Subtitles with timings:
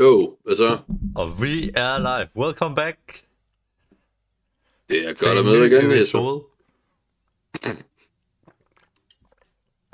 [0.00, 0.78] Jo, hvad så?
[1.16, 2.28] Og vi er live.
[2.46, 3.24] Welcome back.
[4.88, 6.40] Det er godt at møde dig igen, Jesper.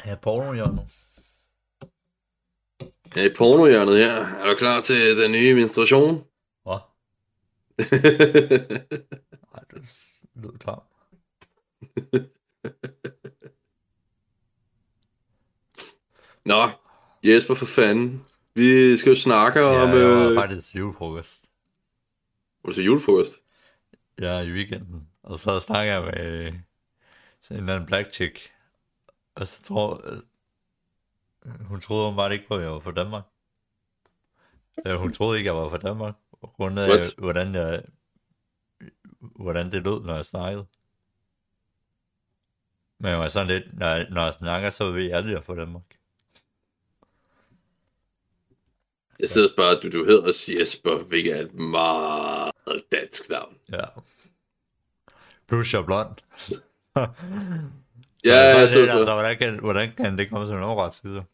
[0.06, 0.88] Ja, pornohjørnet.
[3.16, 4.12] Ja, i pornohjørnet her.
[4.12, 6.24] Er du klar til den nye menstruation?
[6.62, 6.78] Hvad?
[9.52, 9.88] Nej, det
[10.34, 10.86] lyder klar.
[16.44, 16.70] Nå,
[17.24, 18.24] Jesper for fanden.
[18.54, 19.88] Vi skal jo snakke Ja, om...
[19.88, 20.34] jeg Øh...
[20.34, 21.46] var faktisk julefrokost.
[22.62, 23.38] Var du til julefrokost?
[24.20, 25.08] Ja, i weekenden.
[25.22, 26.54] Og så snakker jeg med øh,
[27.40, 28.52] sådan en eller anden black chick.
[29.34, 30.02] Og så tror
[31.46, 33.24] øh, hun troede åbenbart ikke på, at jeg var fra Danmark.
[34.98, 36.14] Hun troede ikke, jeg var fra Danmark.
[36.40, 37.14] På grund af, What?
[37.18, 37.82] hvordan, jeg,
[39.20, 40.66] hvordan det lød, når jeg snakkede.
[42.98, 45.34] Men jeg var sådan lidt, når jeg, når jeg snakker, så ved jeg aldrig, at
[45.34, 45.82] jeg er fra Danmark.
[49.22, 52.52] Jeg sidder og spørger, du, du hedder også Jesper, hvilket er et meget
[52.92, 53.54] dansk navn.
[53.72, 53.84] Ja.
[55.48, 56.16] Plus jeg blond.
[58.24, 60.62] Ja, Så jeg jeg lidt, og altså, hvordan kan, hvordan kan det komme som en
[60.62, 61.24] overraskelse?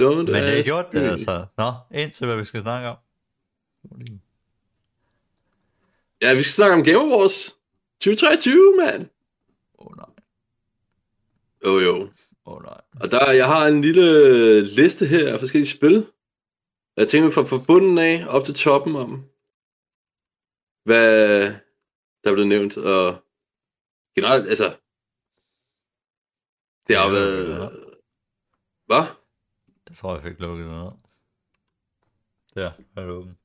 [0.00, 1.46] Don't Men det er gjort det, altså.
[1.58, 2.96] Nå, ind til, hvad vi skal snakke om.
[6.22, 7.56] Ja, vi skal snakke om Game Awards
[8.00, 9.08] 2023, mand.
[9.78, 10.06] Åh oh, nej,
[11.64, 12.08] Jo, jo.
[12.46, 12.80] Åh oh, nej.
[13.00, 16.12] Og der, jeg har en lille liste her af forskellige spil.
[16.96, 19.10] Jeg tænker fra, fra bunden af op til toppen om,
[20.84, 21.42] hvad
[22.24, 22.76] der er blevet nævnt.
[22.76, 23.24] Og
[24.14, 24.76] generelt, altså,
[26.86, 27.70] det har Ja, været...
[28.86, 29.04] Hvad?
[29.88, 30.96] Jeg tror, jeg fik lukket noget.
[32.54, 33.38] Der, er det åben.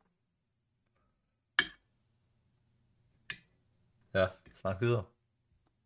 [4.13, 5.03] Ja, snak videre.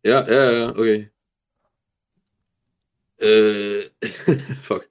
[0.04, 1.13] Ja, ja, ja, okay.
[3.22, 3.82] Øh,
[4.68, 4.84] fuck.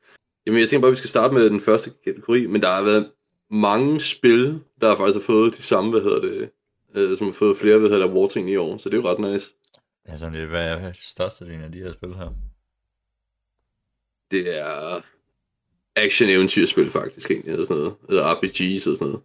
[0.46, 2.84] Jamen, jeg tænker bare, at vi skal starte med den første kategori, men der har
[2.84, 3.12] været
[3.52, 6.50] mange spil, der faktisk har fået de samme, hvad hedder det,
[6.96, 9.10] øh, som har fået flere, hvad hedder det, awards i år, så det er jo
[9.10, 9.54] ret nice.
[10.08, 12.30] Ja, sådan lidt, hvad er største del af de her spil her?
[14.32, 15.02] Det er
[15.96, 17.96] action-eventyrspil faktisk, egentlig, eller sådan noget.
[18.10, 19.22] Eller RPG's og sådan noget.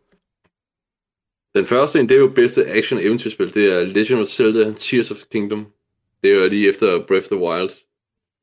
[1.55, 5.17] Den første en, det er jo bedste action-eventyrspil, det er Legend of Zelda Tears of
[5.17, 5.67] the Kingdom.
[6.23, 7.71] Det er jo lige efter Breath of the Wild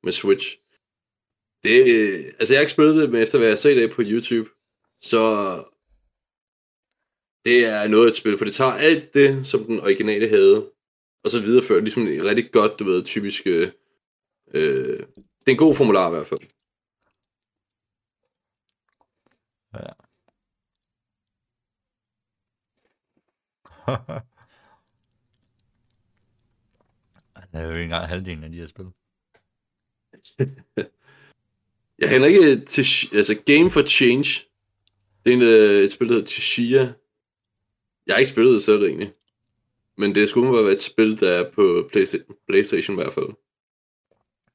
[0.06, 0.58] med Switch.
[1.64, 1.80] Det,
[2.40, 4.50] altså jeg har ikke spillet det, men efter hvad jeg har set på YouTube,
[5.02, 5.24] så
[7.46, 10.72] det er noget at et spil, for det tager alt det, som den originale havde,
[11.24, 13.68] og så viderefører det ligesom en rigtig godt, du ved, typisk, øh,
[14.54, 16.40] øh, det er en god formular i hvert fald.
[19.74, 19.94] Ja.
[27.52, 28.86] Det er jo ikke engang halvdelen af de her spil.
[32.00, 32.86] Jeg hænder ikke til,
[33.18, 34.30] altså Game for Change.
[35.26, 36.94] Det er en, øh, et spil, der hedder Tishia.
[38.08, 39.14] Jeg har ikke spillet det selv egentlig.
[39.98, 43.26] Men det skulle være et spil, der er på Playsta- Playstation i hvert fald.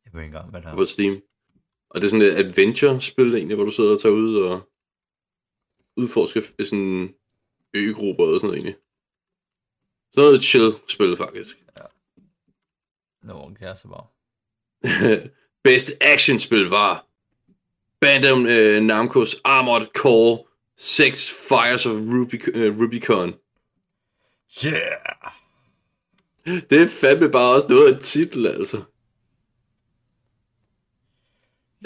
[0.04, 0.76] Jeg ved ikke engang, hvad der er.
[0.76, 1.22] på Steam.
[1.90, 4.70] Og det er sådan et adventure-spil egentlig, hvor du sidder og tager ud og
[5.96, 7.14] udforsker sådan
[7.74, 8.76] øgrupper og sådan noget egentlig.
[10.12, 11.56] Sådan noget chill-spil faktisk.
[13.22, 14.06] Nå, hvor en kæreste bare.
[15.64, 17.06] Bedste actionspil var
[18.00, 20.44] Bandom uh, Namco's Armored Core
[20.76, 23.34] 6 Fires of Rubic uh, Rubicon.
[24.64, 25.30] Yeah!
[26.70, 28.76] Det er fandme bare også noget af titel, altså.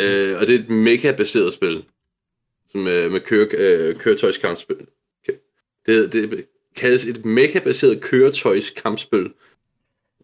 [0.02, 1.84] Uh, og det er et mecha-baseret spil.
[2.68, 4.86] Som uh, med køre, uh, køretøjskampspil.
[5.86, 6.46] Det, det
[6.76, 9.32] kaldes et mecha-baseret køretøjskampspil.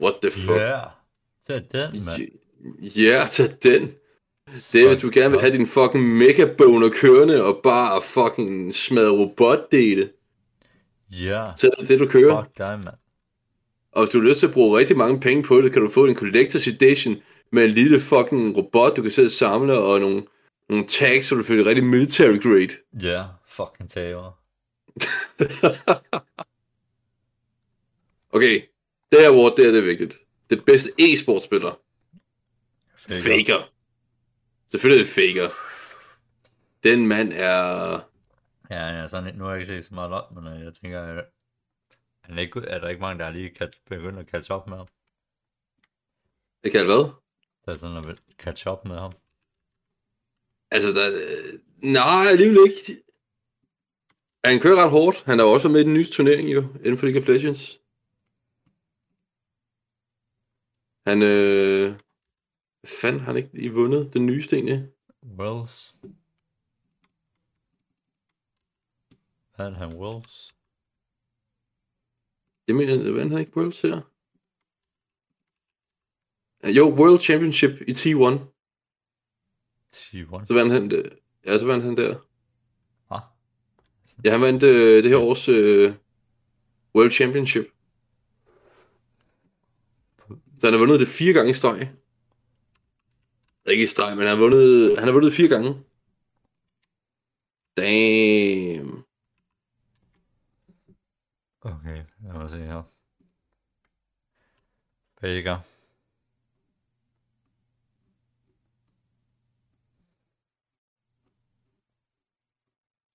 [0.02, 0.50] What the fuck?
[0.50, 0.86] Yeah!
[1.46, 2.39] Det er den, mand.
[2.96, 3.92] Ja, yeah, tag den.
[4.72, 9.10] Det er, hvis du gerne vil have din fucking megaboner kørende og bare fucking smadre
[9.10, 10.10] robotdele.
[11.10, 12.44] Ja, Så er det du kører.
[12.44, 12.96] fuck dig, mand.
[13.92, 15.88] Og hvis du har lyst til at bruge rigtig mange penge på det, kan du
[15.88, 17.16] få en Collector's Edition
[17.52, 20.22] med en lille fucking robot, du kan og samle, og nogle,
[20.68, 22.68] nogle tags, så du føler rigtig military grade.
[23.02, 24.36] Ja, fucking tager.
[28.32, 28.62] Okay,
[29.12, 30.14] det her award, det er det vigtigt.
[30.50, 31.80] Det bedste e-sportspiller.
[33.10, 33.72] Faker.
[34.66, 35.48] Selvfølgelig er det Faker.
[36.84, 38.00] Den mand er...
[38.70, 41.02] Ja, ja, sådan, nu har jeg ikke set så meget op, men øh, jeg tænker,
[41.02, 41.24] at
[42.24, 44.68] er, der ikke, er der ikke mange, der er lige kan begynde at catch up
[44.68, 44.86] med ham?
[46.64, 47.12] Det kan hvad?
[47.64, 49.12] Der er sådan at catch up med ham.
[50.70, 51.60] Altså, der, øh,
[51.92, 53.02] nej, alligevel ikke.
[54.44, 55.22] Han kører ret hårdt.
[55.26, 57.80] Han er også med i den nye turnering jo, inden for League of Legends.
[61.06, 61.94] Han, øh...
[62.80, 64.88] Hvad fanden har han ikke lige vundet den nyeste egentlig?
[65.38, 65.94] Wells.
[69.58, 70.54] Vandt han Worlds?
[72.68, 74.00] Jeg mener, vandt han ikke Worlds her?
[76.76, 78.38] Jo, World Championship i T1.
[79.94, 80.46] T1?
[80.46, 81.18] Så vandt han det.
[81.46, 82.18] Ja, så vandt han der.
[83.10, 83.22] Ah,
[84.24, 85.94] Ja, han vandt øh, det her års øh,
[86.94, 87.64] World Championship.
[90.58, 91.88] Så han har vundet det fire gange i streg.
[93.66, 95.70] Ikke i streg, men han har vundet, han har vundet fire gange.
[97.76, 99.04] Damn.
[101.62, 102.02] okay.
[102.22, 102.82] Lad mig se her.
[105.20, 105.58] Baker.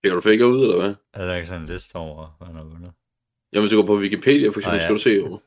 [0.01, 0.94] Fik du fake ud, eller hvad?
[1.13, 2.94] Er der ikke sådan en liste over, hvad han har vundet?
[3.53, 4.86] Jamen, hvis du går på Wikipedia, for eksempel, Ah, ja.
[4.86, 5.39] skal du se over.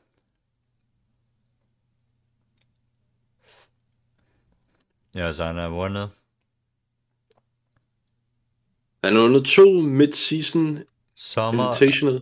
[5.15, 6.11] Ja, så han har vundet
[9.03, 10.83] Han har vundet to mid-season
[11.15, 12.21] sommer, invitational.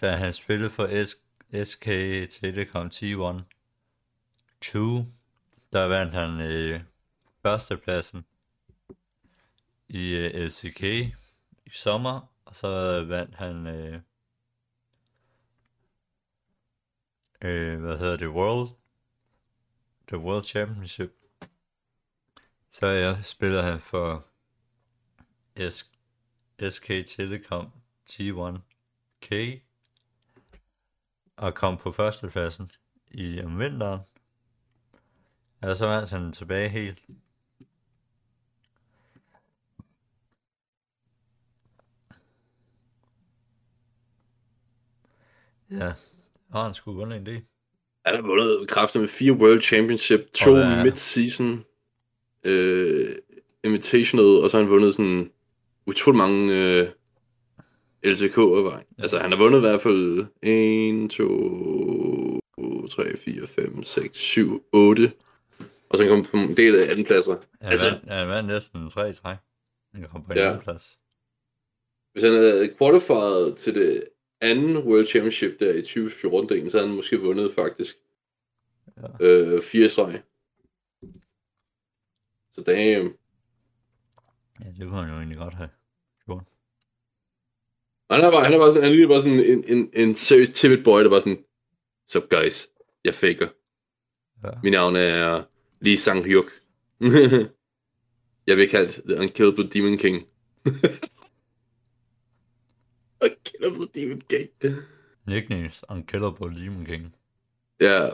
[0.00, 1.22] da han spillede for S-
[1.68, 1.84] SK
[2.30, 3.42] Telecom T1
[4.60, 5.04] 2,
[5.72, 6.80] der vandt han øh,
[7.42, 8.24] førstepladsen
[9.88, 10.82] i øh, LCK
[11.66, 12.68] i sommer, og så
[13.04, 14.00] vandt han øh,
[17.42, 18.68] øh, hvad hedder det, World
[20.08, 21.12] The World Championship.
[22.70, 24.26] Så ja, spiller han for
[25.70, 25.90] S-
[26.70, 27.72] SK Telecom
[28.10, 28.58] T1
[29.20, 29.32] K
[31.36, 32.70] og kom på førstepladsen
[33.10, 34.00] i om vinteren.
[35.62, 37.02] Og så vandt han tilbage helt.
[45.70, 45.92] Ja,
[46.50, 47.42] og han skulle vundet en del.
[48.06, 50.50] Han har vundet kræfter med fire World Championship, to
[50.84, 51.64] mid-season
[52.46, 53.16] øh,
[53.64, 55.30] invitational, og så har han vundet sådan
[55.86, 56.88] utrolig mange øh,
[58.06, 58.74] LCK'er.
[58.74, 58.78] Ja.
[58.98, 62.40] Altså, han har vundet i hvert fald 1, 2,
[62.88, 65.12] 3, 4, 5, 6, 7, 8.
[65.90, 67.36] Og så han kom på en del af anden pladser.
[67.60, 69.36] Han, Altså- han vandt næsten tre i træk.
[69.94, 70.50] Han kom på en Ja.
[70.52, 70.58] ja.
[70.58, 70.98] plads.
[72.12, 74.04] Hvis han havde qualified til det
[74.40, 77.96] anden World Championship der i 2014, så havde han måske vundet faktisk.
[79.20, 79.26] Ja.
[79.26, 80.20] Øh, fire streg.
[82.60, 83.16] Så damn.
[84.60, 85.68] Ja, det kunne han jo egentlig godt have
[86.26, 86.44] gjort.
[88.10, 90.50] Han er bare, han er bare sådan, han er bare sådan en, en, en seriøs
[90.50, 91.44] timid boy, der bare sådan,
[92.06, 92.68] so guys,
[93.04, 93.48] jeg faker.
[94.44, 94.50] Ja.
[94.62, 95.44] Mit navn er
[95.80, 96.46] Lee Sang Hyuk.
[98.46, 100.16] jeg bliver kaldt The Unkillable Demon King.
[103.24, 104.48] Unkillable Demon King.
[105.26, 107.14] Nicknames Unkillable Demon King.
[107.80, 108.08] Ja.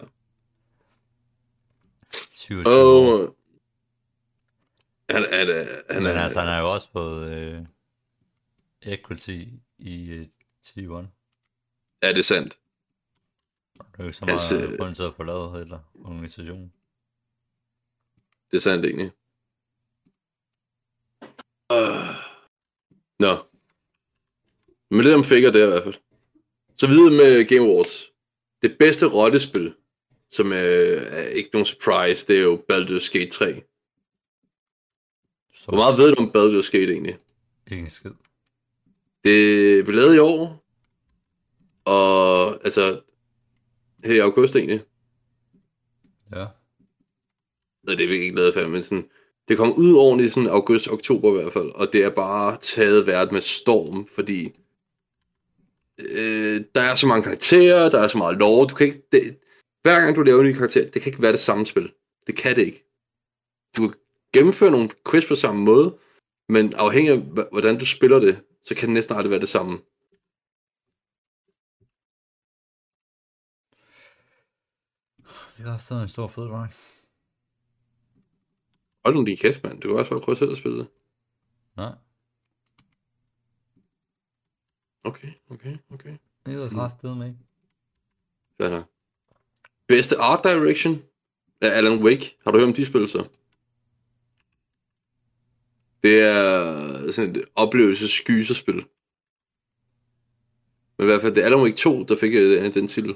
[2.33, 3.07] 27 Åh.
[3.07, 3.36] år.
[5.09, 5.15] Oh.
[5.15, 7.67] Han, han, er- han, Men er, altså, han har jo også fået øh,
[8.83, 9.45] equity
[9.79, 10.27] i øh,
[10.67, 11.07] T1.
[12.03, 12.59] er det sandt?
[13.75, 16.73] Det er jo ikke så meget altså, grund til at lavet eller organisationen.
[18.51, 19.13] Det er sandt egentlig.
[21.73, 22.15] Uh.
[23.19, 23.37] Nå.
[24.91, 25.95] Men det om faker det i hvert fald.
[26.77, 28.13] Så videre med Game Awards.
[28.63, 29.75] Det bedste rollespil,
[30.31, 33.63] som øh, er ikke nogen surprise, det er jo Baldur's Gate 3.
[35.67, 37.19] Så Hvor meget ved du om Baldur's Gate egentlig?
[37.71, 38.11] Ikke en skid.
[39.25, 40.65] Det blev lavet i år.
[41.85, 43.01] Og altså,
[44.05, 44.83] her i august egentlig.
[46.33, 46.47] Ja.
[47.85, 49.11] Nej, det er virkelig ikke lavet færdigt, men sådan,
[49.49, 53.07] det kom ud ordentligt sådan august, oktober i hvert fald, og det er bare taget
[53.07, 54.53] verden med storm, fordi
[55.99, 59.39] øh, der er så mange karakterer, der er så meget lore, du kan ikke, det,
[59.83, 61.93] hver gang du laver en ny karakter, det kan ikke være det samme spil.
[62.27, 62.85] Det kan det ikke.
[63.77, 63.93] Du
[64.33, 65.99] gennemføre nogle quiz på samme måde,
[66.49, 67.21] men afhængig af,
[67.53, 69.79] hvordan du spiller det, så kan det næsten aldrig være det samme.
[75.57, 76.73] Det er sådan en stor fed dreng.
[79.05, 79.81] Hold nu lige kæft, mand.
[79.81, 80.89] Du kan også bare prøve selv at spille det.
[81.77, 81.93] Nej,
[85.07, 86.17] Okay, okay, okay.
[86.47, 87.33] det er kraftedet med.
[88.61, 88.85] Fair nok.
[89.89, 91.03] Bedste art direction
[91.61, 92.37] af Alan Wake.
[92.45, 93.29] Har du hørt om de spil så?
[96.07, 98.75] Det er sådan et oplevelses skyserspil.
[100.99, 103.15] Men i hvert fald det er Alan Wake 2, der fik øh, den titel.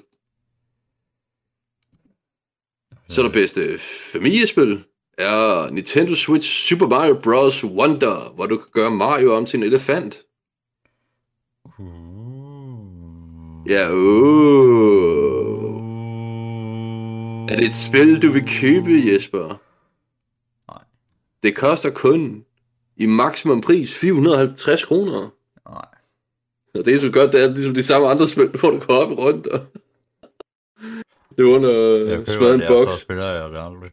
[3.09, 3.79] Så er der bedste
[4.13, 4.85] familiespil
[5.19, 7.65] er Nintendo Switch Super Mario Bros.
[7.65, 10.19] Wonder, hvor du kan gøre Mario om til en elefant.
[13.67, 15.01] Ja, uh.
[17.51, 19.61] Er det et spil, du vil købe, Jesper?
[20.73, 20.85] Nej.
[21.43, 22.45] Det koster kun
[23.01, 25.31] i maksimum pris 450 kroner.
[25.69, 25.89] Nej.
[26.75, 28.95] Og det er så godt, det er ligesom de samme andre spil, hvor du går
[28.95, 29.67] op rundt og
[31.37, 33.01] det er under Jeg uh, køber smadre en boks.
[33.01, 33.91] spiller jeg det aldrig.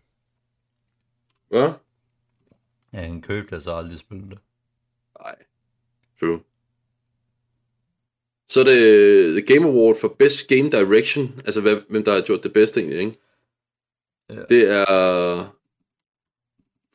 [1.49, 1.71] Hvad?
[2.93, 4.39] Jeg kan købe det, så aldrig spille det.
[5.19, 5.35] Nej.
[6.19, 6.39] True.
[8.49, 12.21] Så er det The Game Award for Best Game Direction, altså hvad, hvem der har
[12.21, 13.19] gjort det bedste egentlig, ikke?
[14.29, 14.43] Ja.
[14.49, 15.53] Det er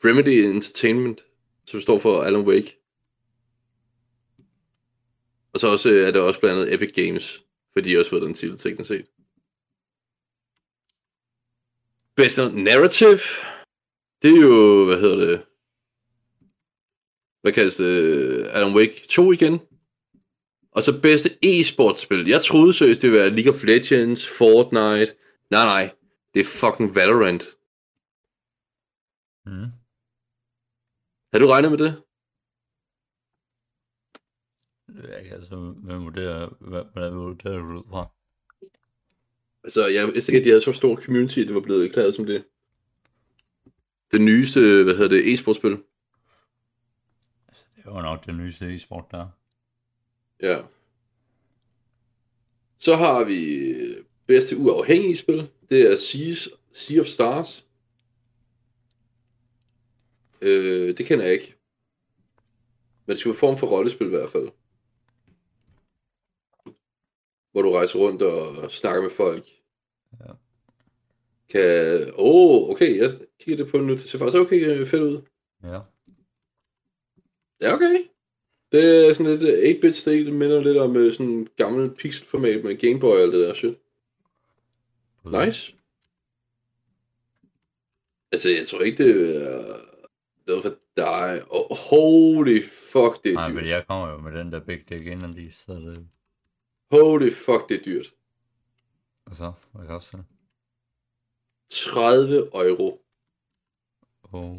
[0.04, 1.24] Remedy Entertainment,
[1.66, 2.78] som står for Alan Wake.
[5.52, 8.10] Og så også, øh, er det også blandt andet Epic Games, fordi de har også
[8.10, 9.06] fået den titel teknisk set.
[12.16, 13.18] Best Narrative,
[14.22, 15.44] det er jo, hvad hedder det,
[17.40, 19.60] hvad kaldes det, Alan Wake 2 igen.
[20.72, 22.28] Og så bedste e-sportspil.
[22.28, 25.14] Jeg troede seriøst, det ville være League of Legends, Fortnite.
[25.50, 25.94] Nej, nej.
[26.34, 27.44] Det er fucking Valorant.
[29.46, 29.81] Mm.
[31.32, 32.02] Har du regnet med det?
[34.88, 38.06] Jeg kan altså, hvem vurderer, hvad- hvordan vurderer du ud fra?
[39.64, 42.26] Altså, jeg vidste ikke, at de havde så stor community, det var blevet erklæret som
[42.26, 42.44] det.
[44.12, 45.70] Det nyeste, hvad hedder det, e-sportspil.
[47.76, 49.28] Det var nok det nyeste e-sport der.
[50.42, 50.62] Ja.
[52.78, 55.50] Så har vi øh, bedste uafhængige spil.
[55.68, 57.66] Det er Seas, Sea of Stars.
[60.42, 61.54] Øh, det kender jeg ikke.
[63.06, 64.48] Men det skal være form for rollespil i hvert fald.
[67.52, 69.48] Hvor du rejser rundt og snakker med folk.
[70.20, 70.32] Ja.
[71.50, 72.02] Kan...
[72.02, 73.92] Åh, oh, okay, jeg kigger det på nu.
[73.92, 75.22] Det ser faktisk okay øh, fedt ud.
[75.62, 75.80] Ja.
[77.60, 78.04] Ja, okay.
[78.72, 82.64] Det er sådan lidt øh, 8-bit stil, det minder lidt om øh, sådan gammel pixelformat
[82.64, 83.78] med Game Boy og alt det der shit.
[85.24, 85.74] Nice.
[88.32, 89.91] Altså, jeg tror ikke, det er
[90.46, 91.42] noget for dig.
[91.50, 93.54] Oh, holy fuck, det er Nej, dyrt.
[93.56, 96.08] men jeg kommer jo med den der big dick indeni, så det...
[96.90, 98.06] Holy fuck, det er dyrt.
[99.26, 100.26] Og så, hvad koster det?
[101.70, 103.04] 30 euro.
[104.22, 104.58] Oh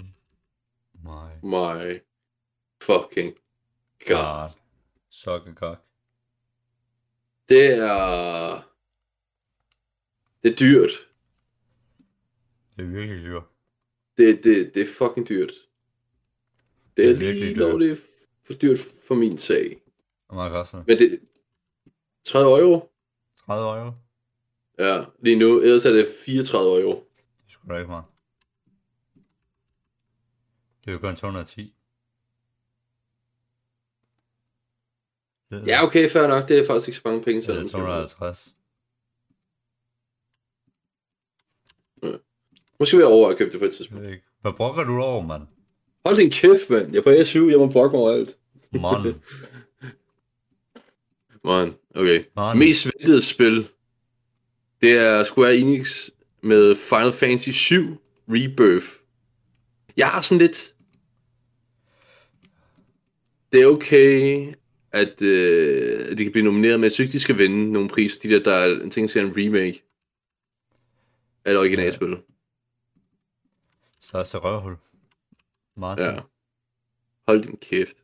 [0.94, 1.94] my My
[2.82, 3.34] fucking
[4.08, 4.16] god.
[4.16, 4.50] god.
[5.10, 5.78] Sokkekok.
[7.50, 8.70] Det er...
[10.44, 10.92] Det er dyrt.
[12.76, 13.44] Det er virkelig dyrt.
[14.18, 15.52] Det, det, det er fucking dyrt.
[16.98, 18.02] Det er, Det er virkelig lige lovligt
[18.44, 19.82] for dyrt for min sag.
[20.28, 20.88] Hvor meget koster det?
[20.88, 21.20] Men det...
[22.24, 22.92] 30 euro?
[23.38, 23.92] 30 euro?
[24.80, 25.62] Ja, lige nu.
[25.62, 27.10] Ellers er det 34 euro.
[27.46, 28.06] Det skulle da ikke meget.
[30.86, 31.76] Det er jo kun 210.
[35.50, 36.48] Det, Ja, okay, fair nok.
[36.50, 37.54] Det er faktisk ikke så mange penge til.
[37.56, 38.54] det er 250.
[42.80, 44.06] Måske vil jeg overveje at købe det på et tidspunkt.
[44.42, 45.48] Hvad brokker du over, mand?
[46.06, 46.92] Hold din kæft, mand.
[46.92, 48.38] Jeg er på SU, jeg må brokke over alt.
[48.72, 49.06] Mon.
[51.46, 52.24] Man, okay.
[52.36, 52.58] Man.
[52.58, 53.68] Mest ventede spil,
[54.82, 56.10] det er Square Enix
[56.42, 58.88] med Final Fantasy 7 Rebirth.
[59.98, 60.74] Jeg har sådan lidt...
[63.52, 64.48] Det er okay,
[64.92, 68.22] at øh, de kan blive nomineret, men jeg synes de skal vinde nogle priser.
[68.22, 69.84] De der, der er en ting, der en remake
[71.46, 72.18] af et originalspil.
[74.02, 74.76] Største røvhul.
[75.78, 76.06] Martin.
[76.06, 76.20] Ja.
[77.28, 77.98] Hold din kæft.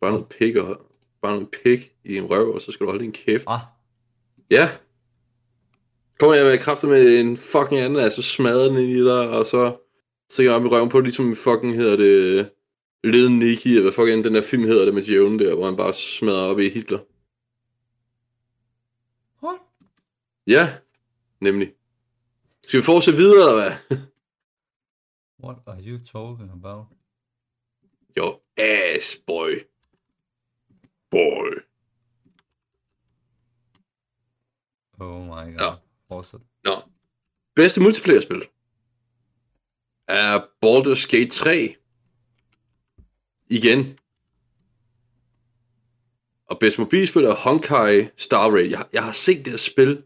[0.00, 0.86] Bare noget pik og
[1.22, 3.44] bare noget pik i din røv, og så skal du holde din kæft.
[3.48, 3.60] Ah,
[4.50, 4.70] Ja.
[6.18, 9.76] Kommer jeg med kræfter med en fucking anden, altså smadrer den i dig, og så
[10.30, 12.50] stikker jeg op i røven på ligesom fucking hedder det
[13.04, 15.76] Led Nicky, eller hvad fucking den der film hedder det med Joan der, hvor han
[15.76, 16.98] bare smadrer op i Hitler.
[19.42, 19.60] What?
[20.46, 20.74] Ja,
[21.40, 21.72] nemlig.
[22.62, 23.98] Skal vi fortsætte videre, eller hvad?
[25.38, 26.86] what are you talking about?
[28.16, 29.64] Jo, ass, boy.
[31.10, 31.62] Boy.
[35.00, 35.60] Oh my god.
[35.60, 35.74] Ja.
[36.08, 36.40] Fortsæt.
[36.64, 36.82] Nå.
[37.54, 38.42] Bedste multiplayer-spil
[40.08, 41.76] er Baldur's Gate 3.
[43.48, 43.98] Igen.
[46.46, 48.70] Og bedste mobilspil er Honkai Star Rail.
[48.70, 50.02] Jeg, jeg har set det her spil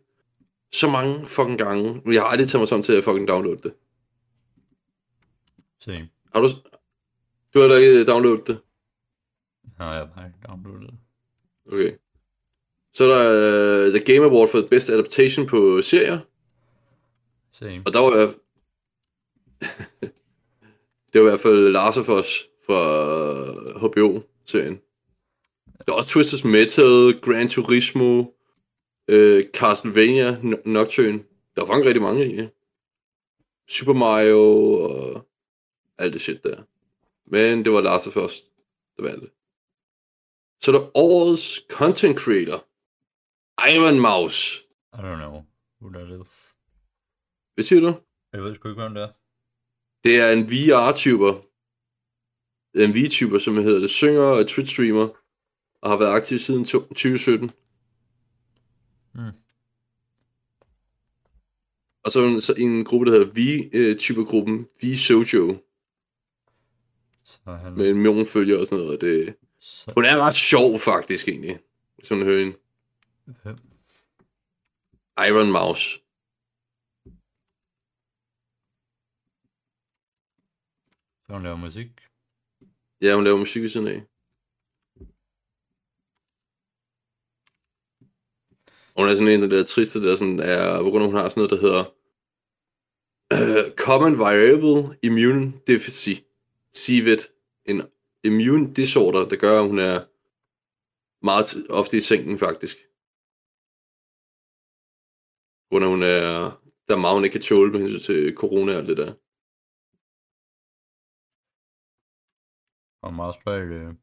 [0.72, 3.62] så mange fucking gange, men jeg har aldrig taget mig sammen til at fucking downloade
[3.62, 3.74] det.
[5.80, 6.08] Same.
[6.34, 6.48] Har du...
[7.54, 8.58] Du har da ikke downloadet det?
[9.78, 10.98] Nej, jeg har bare ikke downloadet det.
[11.72, 11.96] Okay.
[12.94, 16.20] Så er der uh, The Game Award for Best Adaptation på serier.
[17.52, 17.82] Same.
[17.86, 18.28] Og der var jeg...
[21.12, 22.80] det var i hvert fald Lars of Us fra
[23.78, 24.80] HBO-serien.
[25.86, 28.24] Der er også Twisted Metal, Gran Turismo,
[29.08, 31.18] øh, Castlevania, No- Nocturne.
[31.54, 32.48] Der var faktisk rigtig mange i.
[33.68, 35.29] Super Mario og
[36.00, 36.62] alt det shit der.
[37.26, 38.42] Men det var of Us,
[38.96, 39.30] der valgte.
[40.62, 42.66] Så er der årets content creator.
[43.74, 44.60] Iron Mouse.
[44.92, 45.42] I don't know
[45.80, 46.54] who that is.
[47.54, 47.94] Hvad siger du?
[48.32, 49.12] Jeg ved sgu ikke, hvem det er.
[50.04, 51.32] Det er en VR-tuber.
[52.74, 53.90] Er en V-tuber, som hedder det.
[53.90, 55.08] Synger og Twitch-streamer.
[55.82, 57.50] Og har været aktiv siden to- 2017.
[59.14, 59.32] Hmm.
[62.04, 65.56] Og så, der så en gruppe, der hedder V-tuber-gruppen V-Sojo.
[67.44, 67.72] Så han...
[67.72, 68.96] Med en million følgere og sådan noget.
[68.96, 69.92] Og det, Så...
[69.94, 71.58] hun er ret sjov, faktisk, egentlig.
[71.96, 72.56] Hvis man hører hende.
[73.42, 73.56] Hvem?
[75.28, 76.00] Iron Mouse.
[81.26, 81.90] Så hun laver musik.
[83.02, 84.02] Ja, hun laver musik ved siden af.
[88.96, 91.20] Hun er sådan en af de der triste, der sådan er, på grund af, hun
[91.20, 91.84] har sådan noget, der hedder
[93.34, 96.29] uh, Common Variable Immune Deficit.
[96.76, 97.18] CVID.
[97.64, 97.82] En
[98.24, 100.06] immune disorder, der gør, at hun er
[101.24, 102.76] meget ofte i sengen, faktisk.
[105.72, 108.86] At hun er, der er meget, hun ikke kan tåle med hensyn til corona og
[108.86, 109.14] det der.
[113.02, 113.94] Og meget spredt øh,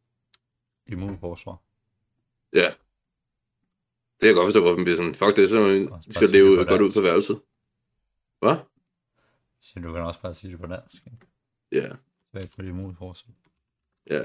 [0.88, 1.57] immunforsvar.
[2.53, 2.69] Ja.
[4.13, 5.57] Det kan jeg godt forstå, hvorfor man bliver sådan, fuck det, så
[6.07, 7.41] de skal leve godt ud på værelset.
[8.39, 8.55] Hvad?
[9.59, 11.05] Så du kan også bare sige det på dansk.
[11.05, 11.17] ikke?
[11.71, 12.06] Svag
[12.39, 13.32] Ja, på det immunforsvar.
[14.10, 14.24] ja.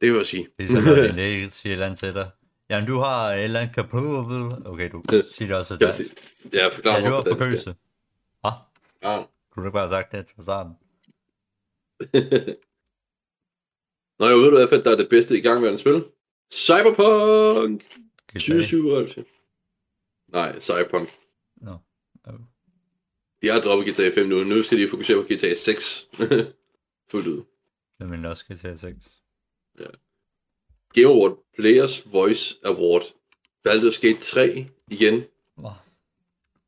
[0.00, 0.48] Det vil jeg sige.
[0.58, 2.30] Det er sådan, når din læge siger et eller andet til dig.
[2.70, 4.66] Jamen, du har et eller andet kaput.
[4.66, 6.02] Okay, du Det- siger det også Jeg dansk.
[6.54, 7.74] ja, forklar Ja, du dansk, køse.
[8.40, 8.50] Hvad?
[9.02, 9.22] Ja.
[9.50, 10.72] Kunne du ikke bare have sagt det til starten?
[14.18, 16.04] Nå, jeg ved du, hvad der er det bedste i gang med at spil?
[16.52, 17.82] Cyberpunk
[18.28, 18.38] GTA?
[18.38, 19.26] 2077.
[20.28, 21.08] Nej, Cyberpunk.
[23.42, 24.44] De har droppet GTA 5 nu.
[24.44, 26.08] Nu skal de fokusere på GTA 6.
[27.10, 27.44] Fuldt ud.
[27.98, 29.22] Det mener også GTA 6.
[30.92, 33.02] Game Award Players Voice Award.
[33.68, 35.24] Baldur's Gate 3 igen.
[35.56, 35.72] Nå.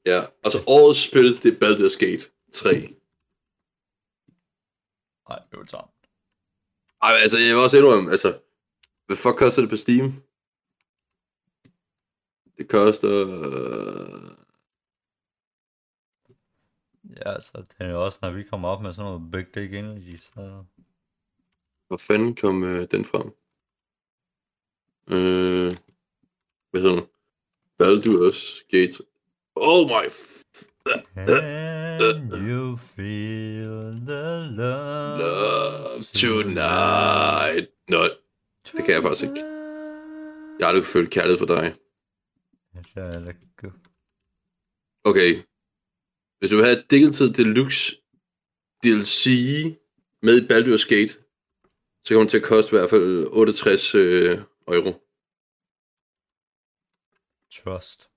[0.06, 2.72] Ja, altså årets spil, det er Baldur's Gate 3.
[5.28, 5.90] Nej, det var tamt.
[7.02, 8.38] Ej, altså, jeg vil også indrømme, altså,
[9.06, 10.12] hvad fuck koster det på Steam?
[12.56, 13.28] Det koster...
[13.28, 14.41] øh,
[17.16, 19.74] Ja, altså, det er jo også, når vi kommer op med sådan noget Big Dick
[19.74, 20.64] Energy, så...
[21.86, 23.26] Hvor fanden kom øh, den frem?
[25.08, 25.76] Øh,
[26.70, 27.08] hvad hedder den?
[27.82, 29.04] Baldur's Gate.
[29.54, 30.10] Oh my...
[31.14, 37.70] Can you feel the love, love tonight.
[37.88, 38.02] Nå,
[38.72, 39.40] det kan jeg faktisk ikke.
[40.58, 41.74] jeg har aldrig følt kærlighed for dig.
[42.74, 43.72] Jeg heller ikke.
[45.04, 45.51] Okay.
[46.42, 47.96] Hvis du vil have Digital Deluxe
[48.84, 49.26] DLC
[50.22, 51.12] med i Baldur's Gate,
[52.04, 54.92] så kommer det til at koste i hvert fald 68 øh, euro.
[57.50, 58.10] Trust.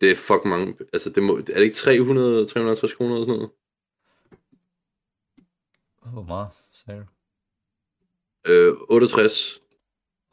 [0.00, 0.76] Det er fucking mange.
[0.92, 3.50] Altså, det må, er det ikke 300, 350 kroner eller sådan noget?
[6.12, 7.06] Hvor meget, sagde du?
[8.52, 9.60] Øh, 68.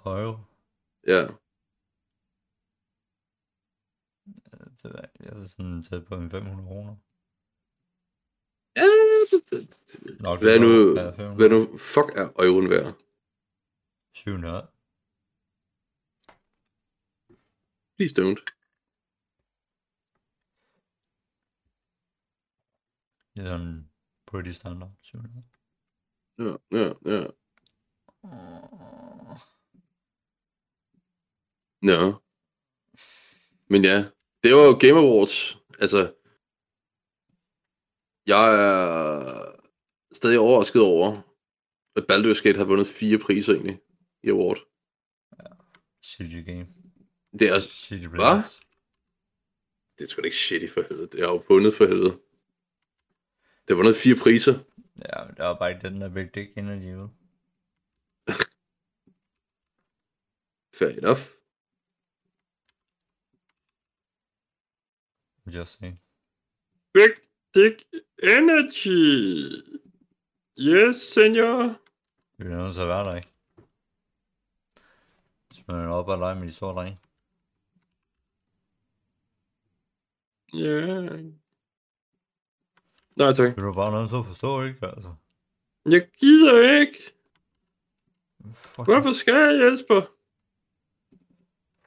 [0.05, 0.37] Euro?
[1.07, 1.27] Ja.
[4.83, 6.95] Det er, jeg er sådan tæt på en 500 kroner.
[8.75, 8.85] Ja,
[9.31, 10.21] det, det, det.
[10.21, 11.35] Nok Hvad er nu, 500.
[11.35, 12.91] hvad nu, fuck er euroen værd?
[14.13, 14.67] 700.
[17.95, 18.43] Please don't.
[23.35, 23.91] Det er sådan
[24.27, 24.91] pretty standard.
[25.01, 25.43] 700.
[26.37, 27.27] Ja, ja, ja.
[31.81, 31.99] Nå.
[33.69, 33.97] Men ja,
[34.43, 35.57] det var jo Game Awards.
[35.83, 35.99] Altså,
[38.27, 39.55] jeg er
[40.13, 41.07] stadig overrasket over,
[41.97, 43.79] at Baldur's Gate har vundet fire priser egentlig
[44.23, 44.59] i award.
[46.05, 46.67] City Game.
[47.39, 48.43] Det er, City Hvad?
[49.97, 51.07] Det er sgu da ikke shitty for helvede.
[51.07, 52.15] Det har jo vundet for helvede.
[53.63, 54.55] Det har vundet fire priser.
[55.05, 56.93] Ja, men der var bare ikke den der Big Dick Energy?
[60.79, 61.42] Fair enough.
[65.51, 65.99] Saying.
[66.93, 67.15] Big
[67.53, 67.83] Dick
[68.23, 69.49] Energy.
[70.57, 71.75] Yes, senor.
[72.37, 73.29] Vi er nødt til at være der, ikke?
[75.53, 76.99] Så man er op og lege med de store drenge.
[80.53, 81.01] Ja.
[83.15, 83.55] Nej, tak.
[83.55, 84.87] Det er bare nødt til at forstå, ikke?
[84.87, 85.15] Altså.
[85.85, 87.13] Jeg gider ikke.
[88.53, 90.01] Fuck, Hvorfor skal jeg, Jesper?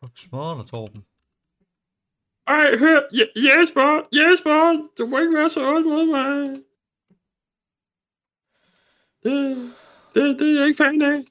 [0.00, 1.06] fuck smadrer dig, Torben.
[2.46, 3.00] Ej, hør.
[3.12, 6.46] Je- Jesper, Jesper, du må ikke være så ondt mod mig.
[9.22, 9.56] Det,
[10.14, 11.24] det, det er jeg ikke fan af.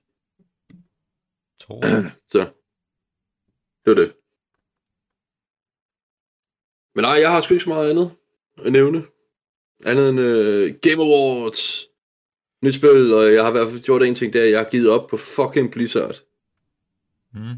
[1.59, 1.81] to.
[2.33, 2.39] Så.
[3.85, 4.15] Det var det.
[6.95, 8.11] Men nej, jeg har sgu ikke så meget andet
[8.65, 9.03] at nævne.
[9.85, 11.87] Andet end uh, Game Awards.
[12.61, 14.89] Nyt spil, og jeg har i hvert fald gjort en ting, der jeg har givet
[14.89, 16.15] op på fucking Blizzard.
[17.33, 17.55] Mm.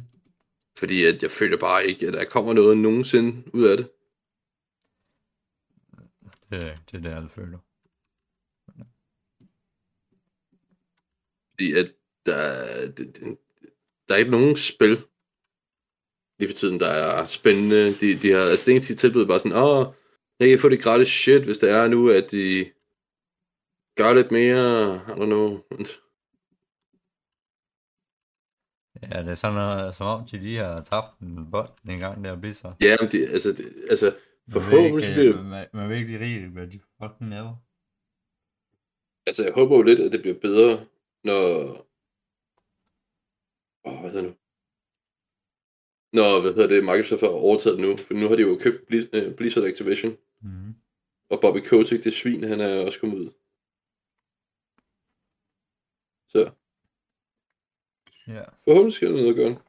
[0.78, 3.92] Fordi at jeg føler bare ikke, at der kommer noget nogensinde ud af det.
[6.50, 7.60] Det, er- det er det, alle føler.
[11.52, 12.42] Fordi at der,
[12.98, 13.38] det,
[14.08, 14.96] der er ikke nogen spil
[16.40, 17.94] lige for tiden, der er spændende.
[18.02, 19.94] De, de har, altså det eneste, de tilbyder er bare sådan, åh,
[20.40, 22.72] jeg kan få det gratis shit, hvis det er nu, at de
[24.00, 25.48] gør lidt mere, I don't know.
[29.02, 32.24] Ja, det er sådan noget, som om de lige har tabt en bold en gang
[32.24, 32.74] der bliver så.
[32.82, 34.16] Ja, men det, altså, det, altså
[34.50, 37.56] forhåbentlig så bliver man, man ved ikke rigtigt, hvad de fucking laver.
[39.26, 40.86] Altså, jeg håber jo lidt, at det bliver bedre,
[41.24, 41.42] når...
[43.86, 44.34] Åh, oh, hvad hedder nu?
[46.14, 49.36] Når, hvad hedder det, Microsoft har overtaget nu, for nu har de jo købt øh,
[49.36, 50.76] Blizzard Activation, Mm.
[51.30, 53.32] og Bobby Kotick, det svin, han er også kommet ud.
[56.28, 56.52] Så,
[58.28, 58.44] Ja.
[58.64, 59.62] forhåbentlig skal der noget at gøre.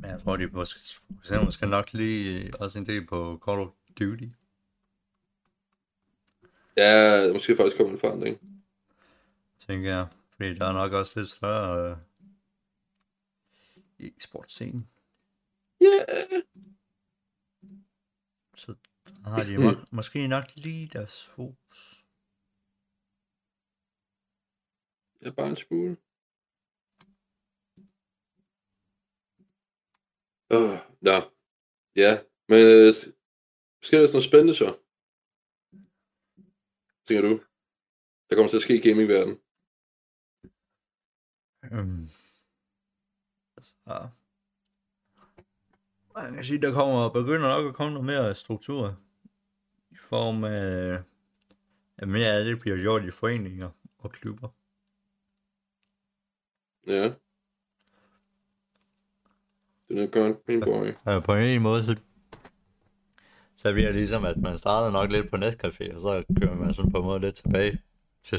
[0.00, 3.68] Men jeg tror, de måske, måske, måske nok lige også en del på Call of
[3.98, 4.28] Duty.
[6.76, 8.40] Ja, der måske faktisk kommer en forandring.
[9.58, 10.08] tænker jeg.
[10.36, 11.96] Fordi der er nok også lidt større øh,
[13.98, 14.88] i sportsscenen.
[15.80, 16.42] Ja, yeah.
[18.54, 18.74] Så
[19.24, 22.04] der har de må- måske nok lige deres fokus.
[25.22, 25.96] ja, bare en smule.
[30.56, 31.16] Oh, nå.
[31.96, 32.12] Ja,
[32.48, 32.92] men øh,
[33.82, 34.68] sker der sådan noget spændende så?
[37.06, 37.34] Tænker du?
[38.26, 39.38] Der kommer til at ske i gaming-verdenen.
[41.64, 42.06] Øhm,
[43.60, 44.08] så,
[46.14, 48.82] man kan sige, der kommer, begynder nok at komme noget mere struktur
[49.90, 51.02] i form af,
[51.96, 54.48] at mere af det bliver gjort i foreninger og klubber.
[56.86, 57.14] Ja.
[59.92, 60.86] Det er godt, min boy.
[61.06, 62.00] Ja, på en måde, så,
[63.56, 66.74] så bliver det ligesom, at man starter nok lidt på netcafé, og så kører man
[66.74, 67.82] sådan på en måde lidt tilbage
[68.22, 68.38] til,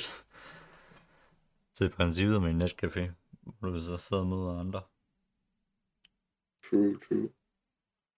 [1.76, 3.12] til princippet med en netcafé,
[3.60, 4.82] hvor du så sidder og møder andre.
[6.70, 7.30] True, true.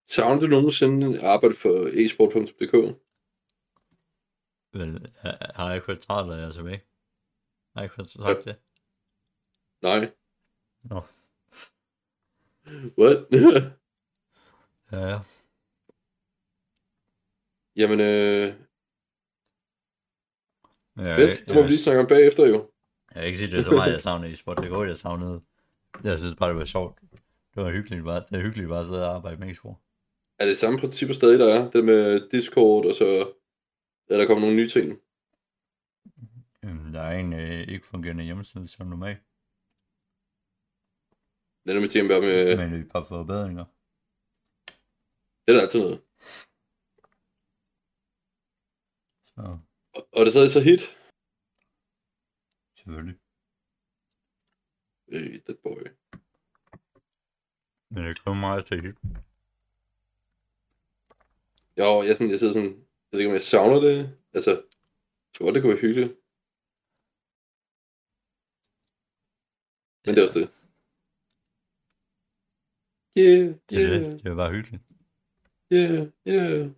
[0.07, 2.73] Savner du nogensinde arbejde for esport.dk?
[4.73, 6.83] Vel, jeg, jeg har ikke fået træt af jer tilbage.
[7.73, 8.55] Jeg har ikke fået sagt det.
[9.81, 10.11] Nej.
[10.83, 11.01] Nå.
[12.97, 13.17] What?
[14.91, 15.19] Ja, ja.
[17.75, 18.53] Jamen, øh,
[20.97, 21.47] Jeg, fedt.
[21.47, 22.71] Det må vi lige snakke om bagefter jo.
[23.15, 24.57] jeg vil ikke sige, det er så meget, jeg savnede i sport.
[24.61, 25.41] Det går, jeg savnede.
[26.03, 26.99] Jeg synes bare, det var sjovt.
[27.55, 29.75] Det var hyggeligt bare, det er hyggeligt bare at sidde og arbejde med e-sport.
[30.39, 31.69] Er det samme principper stadig, der er?
[31.71, 33.27] Det med Discord, og så
[34.09, 34.99] er der kommet nogle nye ting?
[36.93, 39.17] Der er en øh, ikke fungerende hjemmeside som normalt,
[41.65, 42.57] Det er med ting bare med...
[42.57, 43.65] men et par forbedringer.
[45.45, 46.01] Det er der altid noget.
[49.25, 49.41] Så
[49.95, 50.81] Og- Og det stadig så hit?
[52.77, 53.19] selvfølgelig.
[55.07, 55.81] Øh, that boy.
[57.89, 58.95] Men det kommer meget til hit.
[61.77, 62.69] Jo, jeg, sådan, jeg sidder sådan...
[62.71, 64.19] Jeg ved ikke, om jeg savner det.
[64.33, 64.63] Altså, jeg
[65.33, 66.11] tror det kunne være hyggeligt.
[70.05, 70.49] Men det er også det.
[73.17, 74.23] Yeah, Det yeah, det.
[74.23, 74.83] det er bare hyggeligt.
[75.73, 76.69] yeah, yeah.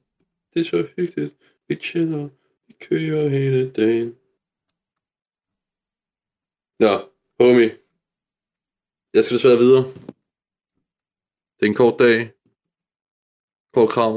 [0.53, 1.35] Det er så hyggeligt.
[1.67, 2.29] Vi chiller.
[2.67, 4.09] Vi kører hele dagen.
[6.79, 6.93] Nå,
[7.39, 7.71] homie.
[9.13, 9.83] Jeg skal desværre videre.
[11.55, 12.17] Det er en kort dag.
[13.73, 14.13] Kort krav.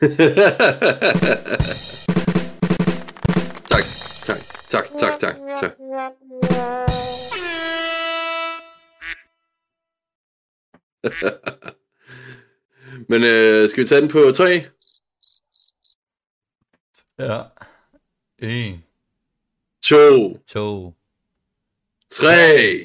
[3.68, 3.84] tak,
[4.24, 5.72] tak, tak, tak, tak, tak.
[13.08, 14.62] Men øh, skal vi tage den på tre?
[17.18, 17.42] Ja.
[18.38, 18.84] En,
[19.82, 20.94] To, to,
[22.10, 22.84] tre.